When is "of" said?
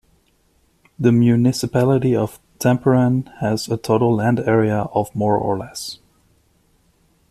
2.15-2.39, 4.95-5.13